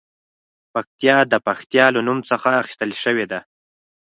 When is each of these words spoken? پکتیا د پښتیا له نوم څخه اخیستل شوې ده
پکتیا 0.73 1.17
د 1.31 1.33
پښتیا 1.47 1.85
له 1.95 2.01
نوم 2.07 2.19
څخه 2.29 2.49
اخیستل 2.61 2.91
شوې 3.03 3.25
ده 3.31 3.39